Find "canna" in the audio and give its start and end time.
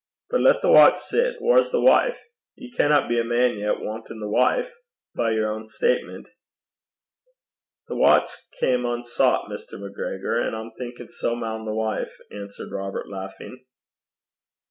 2.71-3.07